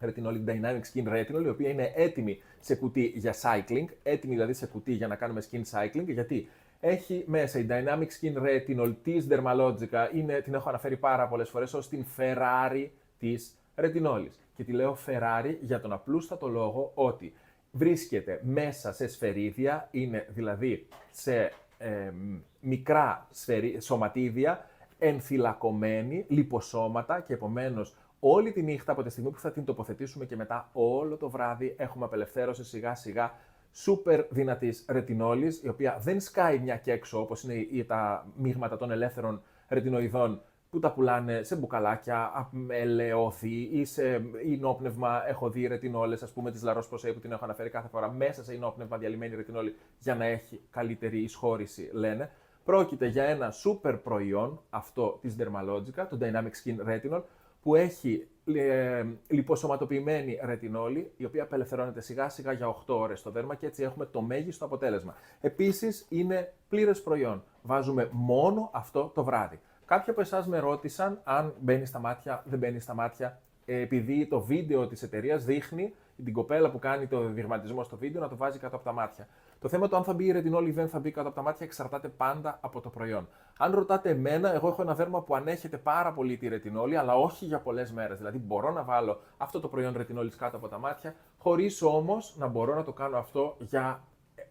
[0.00, 4.66] Retinol Dynamic Skin Retinol, η οποία είναι έτοιμη σε κουτί για cycling, έτοιμη δηλαδή σε
[4.66, 6.48] κουτί για να κάνουμε skin cycling, γιατί
[6.80, 11.74] έχει μέσα η Dynamic Skin Retinol της Dermalogica, είναι, την έχω αναφέρει πάρα πολλές φορές
[11.74, 14.40] ως την Ferrari της ρετινόλης.
[14.56, 17.32] Και τη λέω Ferrari για τον απλούστατο λόγο ότι
[17.70, 22.12] βρίσκεται μέσα σε σφαιρίδια, είναι δηλαδή σε ε,
[22.60, 24.66] μικρά σφαιρί, σωματίδια,
[24.98, 30.36] ενθυλακωμένη, λιποσώματα και επομένως όλη τη νύχτα από τη στιγμή που θα την τοποθετήσουμε και
[30.36, 33.34] μετά όλο το βράδυ έχουμε απελευθέρωση σιγά σιγά
[33.72, 38.90] σούπερ δυνατής ρετινόλης, η οποία δεν σκάει μια και έξω όπως είναι τα μείγματα των
[38.90, 45.28] ελεύθερων ρετινοειδών που τα πουλάνε σε μπουκαλάκια, ελαιώθη ή σε ινόπνευμα.
[45.28, 48.44] Έχω δει ρετινόλες, ας πούμε, της Λαρό Προσέη που την έχω αναφέρει κάθε φορά, μέσα
[48.44, 52.30] σε ινόπνευμα διαλυμένη ρετινόλη για να έχει καλύτερη εισχώρηση, λένε.
[52.64, 57.22] Πρόκειται για ένα σούπερ προϊόν, αυτό της Dermalogica, το Dynamic Skin Retinol,
[57.66, 63.54] που έχει ε, λιποσωματοποιημένη ρετινόλη, η οποία απελευθερώνεται σιγά σιγά για 8 ώρες στο δέρμα
[63.54, 65.14] και έτσι έχουμε το μέγιστο αποτέλεσμα.
[65.40, 67.42] Επίσης είναι πλήρες προϊόν.
[67.62, 69.60] Βάζουμε μόνο αυτό το βράδυ.
[69.84, 74.26] Κάποιοι από εσάς με ρώτησαν αν μπαίνει στα μάτια, δεν μπαίνει στα μάτια, ε, επειδή
[74.26, 78.36] το βίντεο της εταιρείας δείχνει την κοπέλα που κάνει το δειγματισμό στο βίντεο να το
[78.36, 79.28] βάζει κάτω από τα μάτια.
[79.60, 81.42] Το θέμα το αν θα μπει η ρετινόλη ή δεν θα μπει κάτω από τα
[81.42, 83.28] μάτια εξαρτάται πάντα από το προϊόν.
[83.58, 87.44] Αν ρωτάτε εμένα, εγώ έχω ένα δέρμα που ανέχεται πάρα πολύ τη ρετινόλη, αλλά όχι
[87.44, 88.18] για πολλές μέρες.
[88.18, 92.46] Δηλαδή, μπορώ να βάλω αυτό το προϊόν ρετινόλη κάτω από τα μάτια, χωρίς όμως να
[92.46, 94.02] μπορώ να το κάνω αυτό για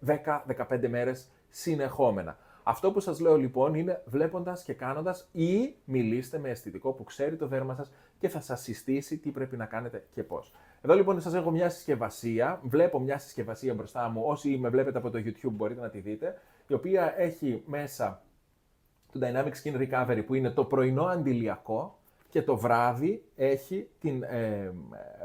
[0.06, 2.38] 10-15 μέρες συνεχόμενα.
[2.68, 7.36] Αυτό που σας λέω λοιπόν είναι βλέποντας και κάνοντας ή μιλήστε με αισθητικό που ξέρει
[7.36, 10.54] το δέρμα σας και θα σας συστήσει τι πρέπει να κάνετε και πώς.
[10.86, 15.10] Εδώ λοιπόν σας έχω μια συσκευασία, βλέπω μια συσκευασία μπροστά μου, όσοι με βλέπετε από
[15.10, 18.22] το YouTube μπορείτε να τη δείτε, η οποία έχει μέσα
[19.12, 24.72] το Dynamic Skin Recovery που είναι το πρωινό αντιλιακό και το βράδυ έχει την ε,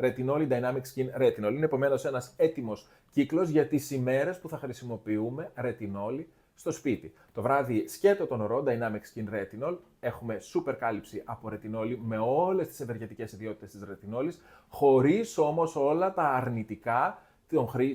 [0.01, 1.53] Retinol Dynamic Skin Retinol.
[1.53, 6.25] Είναι επομένως ένας έτοιμος κύκλος για τις ημέρες που θα χρησιμοποιούμε Retinol
[6.61, 7.13] στο σπίτι.
[7.33, 9.77] Το βράδυ σκέτο τον ορό Dynamic Skin Retinol.
[10.01, 16.13] Έχουμε σούπερ κάλυψη από ρετινόλη με όλες τις ευεργετικές ιδιότητες της ρετινόλης, χωρίς όμως όλα
[16.13, 17.23] τα αρνητικά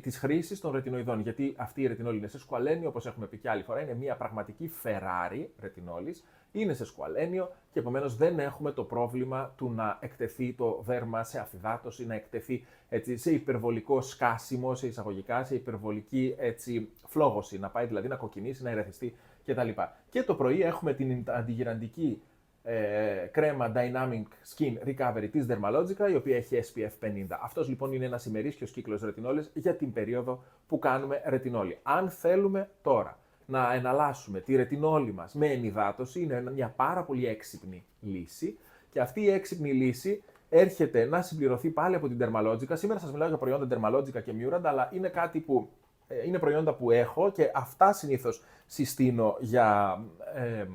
[0.02, 1.20] της χρήσης των ρετινοειδών.
[1.20, 4.16] Γιατί αυτή η ρετινόλη είναι σε σκουαλένιο, όπως έχουμε πει και άλλη φορά, είναι μια
[4.16, 6.24] πραγματική Ferrari ρετινόλης,
[6.62, 11.40] είναι σε σκουαλένιο και επομένως δεν έχουμε το πρόβλημα του να εκτεθεί το δέρμα σε
[11.40, 17.86] αφυδάτωση, να εκτεθεί έτσι, σε υπερβολικό σκάσιμο, σε εισαγωγικά, σε υπερβολική έτσι, φλόγωση, να πάει
[17.86, 19.16] δηλαδή να κοκκινήσει, να ερεθιστεί
[19.46, 19.70] κτλ.
[20.10, 22.22] Και το πρωί έχουμε την αντιγυραντική
[22.64, 24.24] ε, κρέμα Dynamic
[24.56, 27.26] Skin Recovery της Dermalogica, η οποία έχει SPF 50.
[27.44, 31.78] Αυτός λοιπόν είναι ένας ημερήσιος κύκλος ρετινόλης για την περίοδο που κάνουμε ρετινόλη.
[31.84, 37.86] Αν θέλουμε τώρα να εναλλάσσουμε τη ρετινόλη μας με ενυδάτωση, είναι μια πάρα πολύ έξυπνη
[38.02, 38.58] λύση
[38.90, 42.74] και αυτή η έξυπνη λύση έρχεται να συμπληρωθεί πάλι από την Dermalogica.
[42.74, 45.70] Σήμερα σας μιλάω για προϊόντα Dermalogica και Murad, αλλά είναι κάτι που
[46.08, 50.00] ε, είναι προϊόντα που έχω και αυτά συνήθως συστήνω για
[50.36, 50.66] ε,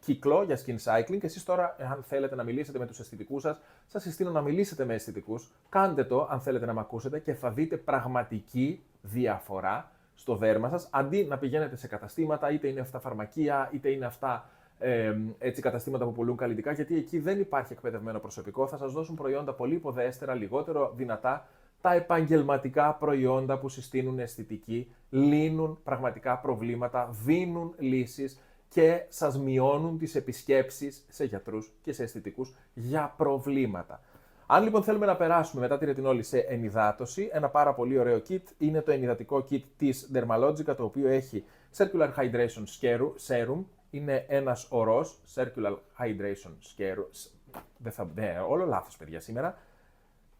[0.00, 1.18] κύκλο, για skin cycling.
[1.18, 4.84] Και εσείς τώρα, αν θέλετε να μιλήσετε με τους αισθητικούς σας, σας συστήνω να μιλήσετε
[4.84, 5.50] με αισθητικούς.
[5.68, 9.90] Κάντε το, αν θέλετε να με ακούσετε και θα δείτε πραγματική διαφορά
[10.20, 14.48] στο δέρμα σας, αντί να πηγαίνετε σε καταστήματα, είτε είναι αυτά φαρμακεία, είτε είναι αυτά
[14.78, 18.66] ε, έτσι, καταστήματα που πουλούν καλλιτικά, γιατί εκεί δεν υπάρχει εκπαιδευμένο προσωπικό.
[18.66, 21.46] Θα σας δώσουν προϊόντα πολύ υποδέστερα, λιγότερο δυνατά,
[21.80, 30.14] τα επαγγελματικά προϊόντα που συστήνουν αισθητική, λύνουν πραγματικά προβλήματα, δίνουν λύσεις και σας μειώνουν τις
[30.14, 34.00] επισκέψεις σε γιατρούς και σε αισθητικούς για προβλήματα.
[34.52, 38.42] Αν λοιπόν θέλουμε να περάσουμε μετά τη ρετινόλη σε ενυδάτωση, ένα πάρα πολύ ωραίο kit
[38.58, 41.44] είναι το ενυδατικό kit της Dermalogica, το οποίο έχει
[41.76, 42.64] Circular Hydration
[43.26, 47.06] Serum, είναι ένας ορός, Circular Hydration Serum,
[47.76, 49.58] δεν θα, ναι, όλο λάθος παιδιά σήμερα,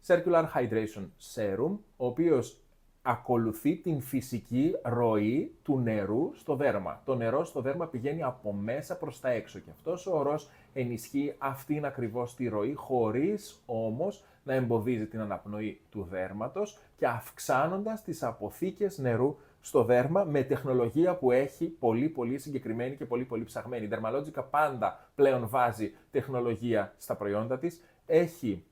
[0.07, 2.60] Circular Hydration Serum, ο οποίος
[3.01, 7.01] ακολουθεί την φυσική ροή του νερού στο δέρμα.
[7.05, 11.35] Το νερό στο δέρμα πηγαίνει από μέσα προς τα έξω και αυτός ο ορός ενισχύει
[11.37, 18.23] αυτήν ακριβώς τη ροή χωρίς όμως να εμποδίζει την αναπνοή του δέρματος και αυξάνοντας τις
[18.23, 23.85] αποθήκες νερού στο δέρμα με τεχνολογία που έχει πολύ πολύ συγκεκριμένη και πολύ πολύ ψαγμένη.
[23.85, 28.63] Η Dermalogica πάντα πλέον βάζει τεχνολογία στα προϊόντα της, έχει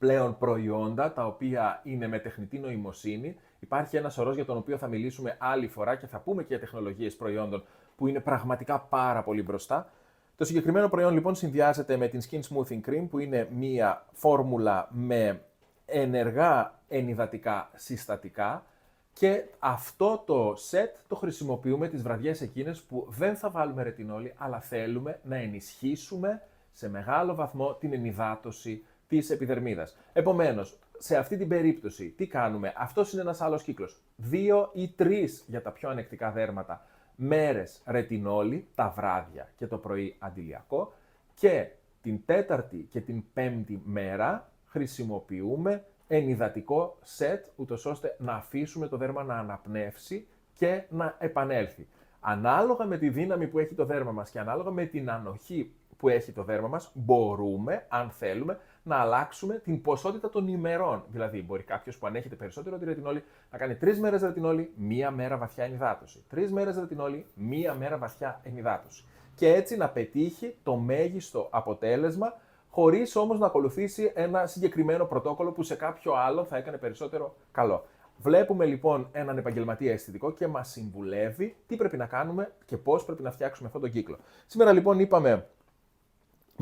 [0.00, 3.36] πλέον προϊόντα τα οποία είναι με τεχνητή νοημοσύνη.
[3.58, 6.58] Υπάρχει ένας σωρό για τον οποίο θα μιλήσουμε άλλη φορά και θα πούμε και για
[6.58, 7.64] τεχνολογίες προϊόντων
[7.96, 9.90] που είναι πραγματικά πάρα πολύ μπροστά.
[10.36, 15.42] Το συγκεκριμένο προϊόν λοιπόν συνδυάζεται με την Skin Smoothing Cream που είναι μία φόρμουλα με
[15.86, 18.64] ενεργά ενυδατικά συστατικά
[19.12, 24.60] και αυτό το set το χρησιμοποιούμε τις βραδιές εκείνες που δεν θα βάλουμε ρετινόλη αλλά
[24.60, 29.96] θέλουμε να ενισχύσουμε σε μεγάλο βαθμό την ενυδάτωση της επιδερμίδας.
[30.12, 34.00] Επομένως, σε αυτή την περίπτωση τι κάνουμε, αυτός είναι ένας άλλος κύκλος.
[34.16, 40.16] Δύο ή τρεις για τα πιο ανεκτικά δέρματα μέρες ρετινόλη, τα βράδια και το πρωί
[40.18, 40.92] αντιλιακό
[41.34, 41.68] και
[42.02, 49.22] την τέταρτη και την πέμπτη μέρα χρησιμοποιούμε ενυδατικό σετ, ούτως ώστε να αφήσουμε το δέρμα
[49.22, 51.86] να αναπνεύσει και να επανέλθει.
[52.20, 56.08] Ανάλογα με τη δύναμη που έχει το δέρμα μας και ανάλογα με την ανοχή που
[56.08, 61.04] έχει το δέρμα μας, μπορούμε, αν θέλουμε, να αλλάξουμε την ποσότητα των ημερών.
[61.08, 65.36] Δηλαδή, μπορεί κάποιος που ανέχεται περισσότερο τη ρετινόλη να κάνει τρεις μέρες ρετινόλη, μία μέρα
[65.36, 66.24] βαθιά ενυδάτωση.
[66.28, 69.04] Τρεις μέρες ρετινόλη, μία μέρα βαθιά ενυδάτωση.
[69.34, 72.34] Και έτσι να πετύχει το μέγιστο αποτέλεσμα,
[72.70, 77.84] χωρίς όμως να ακολουθήσει ένα συγκεκριμένο πρωτόκολλο που σε κάποιο άλλο θα έκανε περισσότερο καλό.
[78.22, 83.22] Βλέπουμε λοιπόν έναν επαγγελματία αισθητικό και μας συμβουλεύει τι πρέπει να κάνουμε και πώς πρέπει
[83.22, 84.18] να φτιάξουμε αυτόν τον κύκλο.
[84.46, 85.46] Σήμερα λοιπόν είπαμε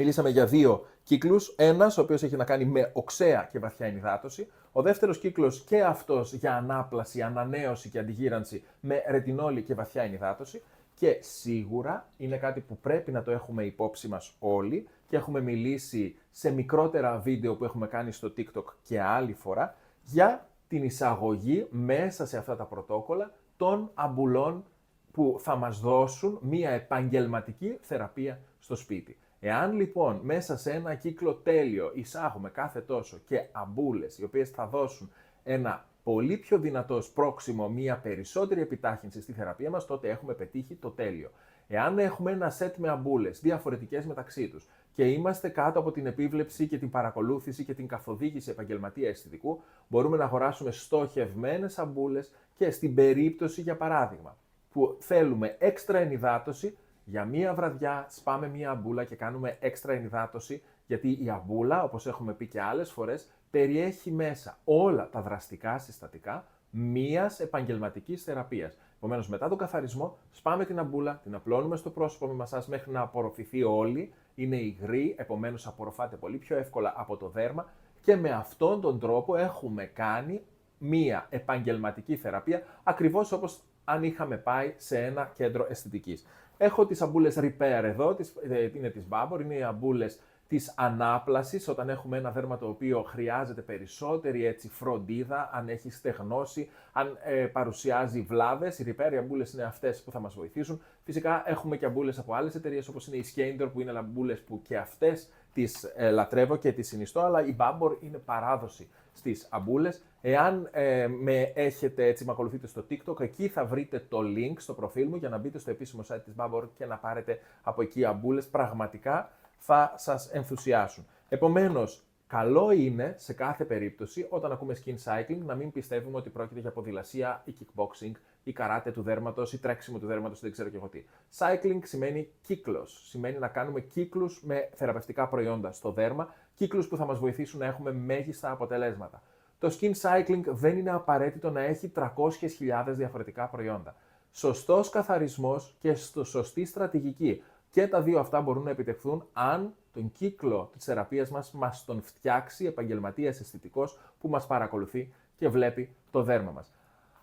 [0.01, 1.55] Μιλήσαμε για δύο κύκλους.
[1.57, 4.47] Ένας, ο οποίος έχει να κάνει με οξέα και βαθιά ενυδάτωση.
[4.73, 10.63] Ο δεύτερος κύκλος και αυτός για ανάπλαση, ανανέωση και αντιγύρανση με ρετινόλη και βαθιά ενυδάτωση.
[10.95, 16.17] Και σίγουρα είναι κάτι που πρέπει να το έχουμε υπόψη μας όλοι και έχουμε μιλήσει
[16.31, 22.27] σε μικρότερα βίντεο που έχουμε κάνει στο TikTok και άλλη φορά για την εισαγωγή μέσα
[22.27, 24.65] σε αυτά τα πρωτόκολλα των αμπουλών
[25.13, 29.17] που θα μας δώσουν μία επαγγελματική θεραπεία στο σπίτι.
[29.41, 34.67] Εάν λοιπόν μέσα σε ένα κύκλο τέλειο εισάγουμε κάθε τόσο και αμπούλες οι οποίες θα
[34.67, 35.11] δώσουν
[35.45, 40.91] ένα πολύ πιο δυνατός σπρώξιμο, μία περισσότερη επιτάχυνση στη θεραπεία μας, τότε έχουμε πετύχει το
[40.91, 41.31] τέλειο.
[41.69, 46.67] Εάν έχουμε ένα σετ με αμπούλες διαφορετικές μεταξύ τους και είμαστε κάτω από την επίβλεψη
[46.67, 52.95] και την παρακολούθηση και την καθοδήγηση επαγγελματία αισθητικού, μπορούμε να αγοράσουμε στοχευμένες αμπούλες και στην
[52.95, 54.37] περίπτωση, για παράδειγμα,
[54.73, 56.77] που θέλουμε έξτρα ενυδάτωση,
[57.11, 62.33] για μία βραδιά σπάμε μία αμπούλα και κάνουμε έξτρα ενυδάτωση, γιατί η αμπούλα, όπως έχουμε
[62.33, 68.77] πει και άλλες φορές, περιέχει μέσα όλα τα δραστικά συστατικά μίας επαγγελματικής θεραπείας.
[68.97, 73.01] Επομένως, μετά τον καθαρισμό, σπάμε την αμπούλα, την απλώνουμε στο πρόσωπο με μασάς μέχρι να
[73.01, 74.13] απορροφηθεί όλη.
[74.35, 77.67] Είναι υγρή, επομένως απορροφάται πολύ πιο εύκολα από το δέρμα
[78.01, 80.43] και με αυτόν τον τρόπο έχουμε κάνει
[80.79, 86.27] μία επαγγελματική θεραπεία, ακριβώς όπως αν είχαμε πάει σε ένα κέντρο αισθητικής.
[86.59, 91.69] Έχω τις αμπούλες repair εδώ, τις, ε, είναι τις Babor, είναι οι αμπούλες της ανάπλασης,
[91.69, 97.47] όταν έχουμε ένα δέρμα το οποίο χρειάζεται περισσότερη έτσι, φροντίδα, αν έχει στεγνώσει, αν ε,
[97.47, 98.79] παρουσιάζει βλάβες.
[98.79, 100.81] Οι repair, οι αμπούλες είναι αυτές που θα μας βοηθήσουν.
[101.05, 104.63] Φυσικά έχουμε και αμπούλες από άλλες εταιρείες όπως είναι η Skander που είναι αμπούλες που
[104.63, 110.03] και αυτές τις ε, λατρεύω και τις συνιστώ, αλλά η Babor είναι παράδοση στις αμπούλες.
[110.21, 114.75] Εάν ε, με έχετε έτσι, με ακολουθείτε στο TikTok, εκεί θα βρείτε το link στο
[114.75, 118.05] προφίλ μου για να μπείτε στο επίσημο site της Babor και να πάρετε από εκεί
[118.05, 118.47] αμπούλες.
[118.47, 121.07] Πραγματικά θα σας ενθουσιάσουν.
[121.29, 126.61] Επομένως, καλό είναι σε κάθε περίπτωση όταν ακούμε skin cycling να μην πιστεύουμε ότι πρόκειται
[126.61, 128.13] για ποδηλασία ή kickboxing
[128.45, 131.05] ή καράτε του δέρματος ή τρέξιμο του δέρματος, δεν ξέρω και εγώ τι.
[131.39, 133.09] Cycling σημαίνει κύκλος.
[133.09, 137.67] Σημαίνει να κάνουμε κύκλους με θεραπευτικά προϊόντα στο δέρμα, κύκλους που θα μας βοηθήσουν να
[137.67, 139.23] έχουμε μέγιστα αποτελέσματα.
[139.59, 143.95] Το skin cycling δεν είναι απαραίτητο να έχει 300.000 διαφορετικά προϊόντα.
[144.33, 147.43] Σωστός καθαρισμός και στο σωστή στρατηγική.
[147.71, 152.03] Και τα δύο αυτά μπορούν να επιτευχθούν αν τον κύκλο της θεραπείας μας μας τον
[152.03, 156.73] φτιάξει επαγγελματίας αισθητικός που μας παρακολουθεί και βλέπει το δέρμα μας.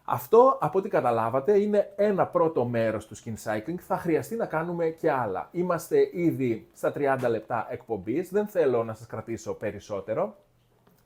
[0.05, 3.77] Αυτό, από ό,τι καταλάβατε, είναι ένα πρώτο μέρος του skin cycling.
[3.79, 5.47] Θα χρειαστεί να κάνουμε και άλλα.
[5.51, 8.29] Είμαστε ήδη στα 30 λεπτά εκπομπής.
[8.29, 10.35] Δεν θέλω να σας κρατήσω περισσότερο.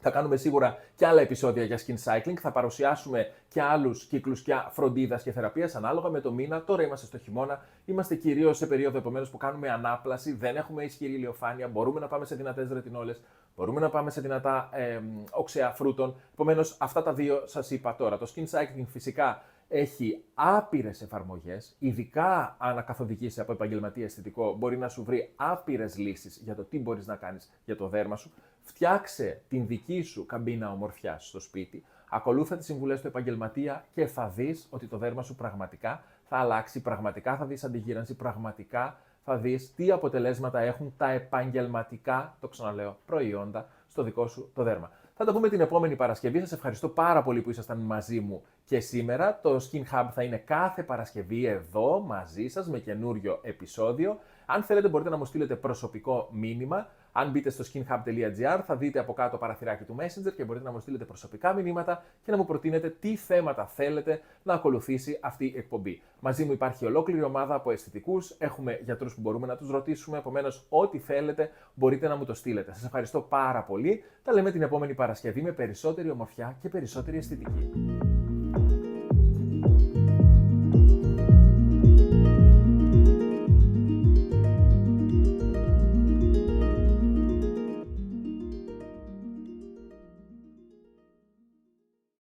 [0.01, 2.35] Θα κάνουμε σίγουρα και άλλα επεισόδια για skin cycling.
[2.39, 6.63] Θα παρουσιάσουμε και άλλους κύκλους και φροντίδας και θεραπείας ανάλογα με το μήνα.
[6.63, 7.61] Τώρα είμαστε στο χειμώνα.
[7.85, 10.33] Είμαστε κυρίως σε περίοδο επομένως που κάνουμε ανάπλαση.
[10.33, 11.67] Δεν έχουμε ισχυρή ηλιοφάνεια.
[11.67, 13.21] Μπορούμε να πάμε σε δυνατές ρετινόλες.
[13.59, 16.15] Μπορούμε να πάμε σε δυνατά ε, οξέα φρούτων.
[16.33, 18.17] Επομένως, αυτά τα δύο σας είπα τώρα.
[18.17, 24.89] Το skin cycling φυσικά έχει άπειρες εφαρμογές, ειδικά αν καθοδηγήσει από επαγγελματία αισθητικό, μπορεί να
[24.89, 28.31] σου βρει άπειρες λύσεις για το τι μπορείς να κάνεις για το δέρμα σου.
[28.61, 34.27] Φτιάξε την δική σου καμπίνα ομορφιά στο σπίτι, ακολούθα τις συμβουλές του επαγγελματία και θα
[34.27, 38.97] δεις ότι το δέρμα σου πραγματικά θα αλλάξει, πραγματικά θα δεις αντιγύρανση, πραγματικά
[39.29, 44.91] θα δεις τι αποτελέσματα έχουν τα επαγγελματικά, το ξαναλέω, προϊόντα στο δικό σου το δέρμα.
[45.15, 46.39] Θα τα πούμε την επόμενη Παρασκευή.
[46.39, 49.39] Σας ευχαριστώ πάρα πολύ που ήσασταν μαζί μου και σήμερα.
[49.41, 54.19] Το Skin Hub θα είναι κάθε Παρασκευή εδώ μαζί σας με καινούριο επεισόδιο.
[54.45, 56.87] Αν θέλετε μπορείτε να μου στείλετε προσωπικό μήνυμα.
[57.11, 60.79] Αν μπείτε στο skinhub.gr θα δείτε από κάτω παραθυράκι του Messenger και μπορείτε να μου
[60.79, 66.01] στείλετε προσωπικά μηνύματα και να μου προτείνετε τι θέματα θέλετε να ακολουθήσει αυτή η εκπομπή.
[66.19, 70.65] Μαζί μου υπάρχει ολόκληρη ομάδα από αισθητικούς, έχουμε γιατρούς που μπορούμε να τους ρωτήσουμε, επομένως
[70.69, 72.73] ό,τι θέλετε μπορείτε να μου το στείλετε.
[72.73, 74.03] Σας ευχαριστώ πάρα πολύ.
[74.23, 77.69] Τα λέμε την επόμενη Παρασκευή με περισσότερη ομορφιά και περισσότερη αισθητική.